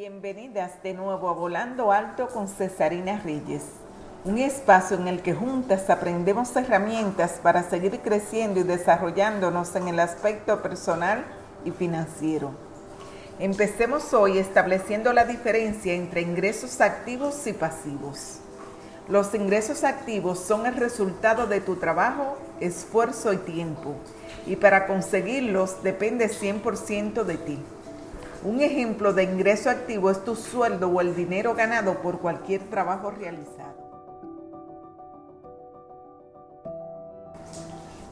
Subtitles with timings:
[0.00, 3.64] Bienvenidas de nuevo a Volando Alto con Cesarina Reyes,
[4.24, 10.00] un espacio en el que juntas aprendemos herramientas para seguir creciendo y desarrollándonos en el
[10.00, 11.26] aspecto personal
[11.66, 12.52] y financiero.
[13.38, 18.38] Empecemos hoy estableciendo la diferencia entre ingresos activos y pasivos.
[19.06, 23.96] Los ingresos activos son el resultado de tu trabajo, esfuerzo y tiempo,
[24.46, 27.58] y para conseguirlos depende 100% de ti.
[28.42, 33.10] Un ejemplo de ingreso activo es tu sueldo o el dinero ganado por cualquier trabajo
[33.10, 33.74] realizado.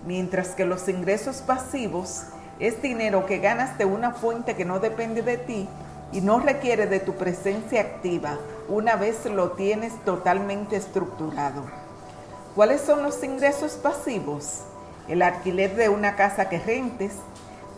[0.07, 2.25] Mientras que los ingresos pasivos
[2.59, 5.67] es dinero que ganas de una fuente que no depende de ti
[6.13, 11.63] y no requiere de tu presencia activa una vez lo tienes totalmente estructurado.
[12.55, 14.61] ¿Cuáles son los ingresos pasivos?
[15.09, 17.13] El alquiler de una casa que rentes,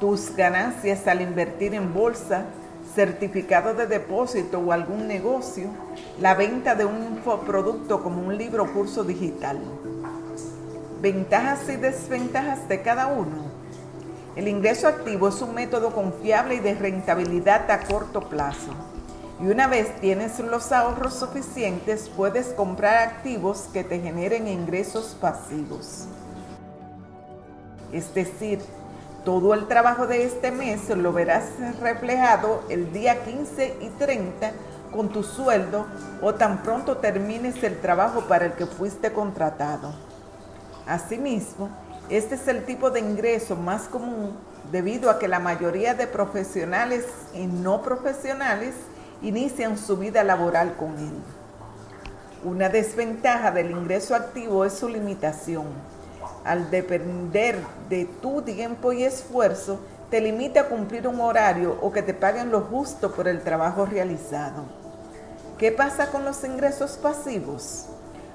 [0.01, 2.47] tus ganancias al invertir en bolsa,
[2.95, 5.69] certificado de depósito o algún negocio,
[6.19, 9.61] la venta de un infoproducto como un libro o curso digital.
[11.01, 13.51] Ventajas y desventajas de cada uno.
[14.35, 18.73] El ingreso activo es un método confiable y de rentabilidad a corto plazo.
[19.41, 26.07] Y una vez tienes los ahorros suficientes, puedes comprar activos que te generen ingresos pasivos.
[27.93, 28.61] Es decir,
[29.25, 31.45] todo el trabajo de este mes lo verás
[31.81, 34.53] reflejado el día 15 y 30
[34.93, 35.87] con tu sueldo
[36.23, 39.93] o tan pronto termines el trabajo para el que fuiste contratado.
[40.87, 41.69] Asimismo,
[42.09, 44.37] este es el tipo de ingreso más común
[44.73, 48.75] debido a que la mayoría de profesionales y no profesionales
[49.23, 51.13] inician su vida laboral con él.
[52.43, 55.67] Una desventaja del ingreso activo es su limitación
[56.45, 62.03] al depender de tu tiempo y esfuerzo, te limita a cumplir un horario o que
[62.03, 64.65] te paguen lo justo por el trabajo realizado.
[65.59, 67.87] ¿Qué pasa con los ingresos pasivos?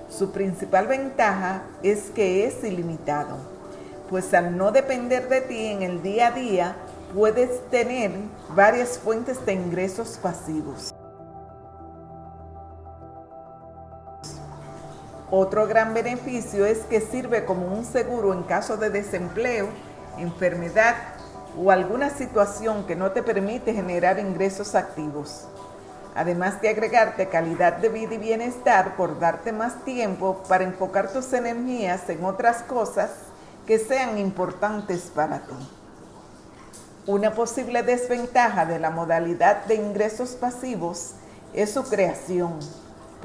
[0.10, 3.38] Su principal ventaja es que es ilimitado,
[4.10, 6.76] pues al no depender de ti en el día a día,
[7.14, 8.12] puedes tener
[8.56, 10.95] varias fuentes de ingresos pasivos.
[15.38, 19.68] Otro gran beneficio es que sirve como un seguro en caso de desempleo,
[20.18, 20.96] enfermedad
[21.62, 25.46] o alguna situación que no te permite generar ingresos activos.
[26.16, 31.34] Además de agregarte calidad de vida y bienestar por darte más tiempo para enfocar tus
[31.34, 33.12] energías en otras cosas
[33.68, 35.70] que sean importantes para ti.
[37.08, 41.16] Una posible desventaja de la modalidad de ingresos pasivos
[41.54, 42.58] es su creación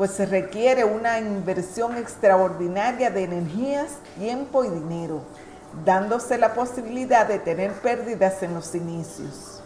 [0.01, 5.21] pues se requiere una inversión extraordinaria de energías, tiempo y dinero,
[5.85, 9.63] dándose la posibilidad de tener pérdidas en los inicios.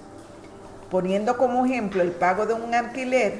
[0.91, 3.34] Poniendo como ejemplo el pago de un alquiler,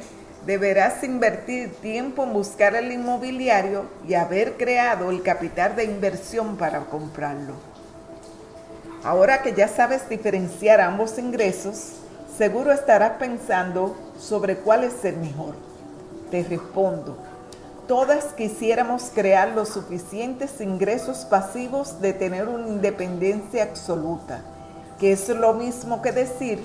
[0.47, 6.85] deberás invertir tiempo en buscar el inmobiliario y haber creado el capital de inversión para
[6.85, 7.55] comprarlo.
[9.03, 11.95] Ahora que ya sabes diferenciar ambos ingresos,
[12.39, 15.74] seguro estarás pensando sobre cuál es el mejor
[16.31, 17.17] te respondo,
[17.87, 24.43] todas quisiéramos crear los suficientes ingresos pasivos de tener una independencia absoluta,
[24.99, 26.63] que es lo mismo que decir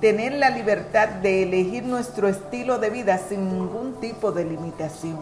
[0.00, 5.18] tener la libertad de elegir nuestro estilo de vida sin ningún tipo de limitación.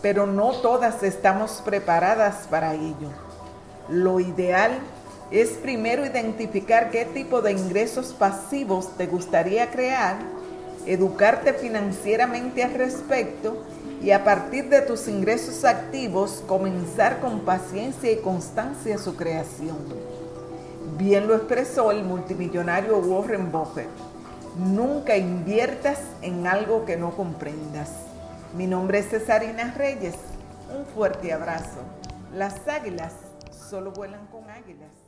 [0.00, 3.08] Pero no todas estamos preparadas para ello.
[3.88, 4.78] Lo ideal
[5.30, 10.18] es primero identificar qué tipo de ingresos pasivos te gustaría crear
[10.86, 13.64] educarte financieramente al respecto
[14.02, 19.78] y a partir de tus ingresos activos comenzar con paciencia y constancia su creación.
[20.98, 23.88] Bien lo expresó el multimillonario Warren Buffett.
[24.56, 27.90] Nunca inviertas en algo que no comprendas.
[28.56, 30.14] Mi nombre es Cesarina Reyes.
[30.76, 31.80] Un fuerte abrazo.
[32.32, 33.14] Las águilas
[33.50, 35.03] solo vuelan con águilas.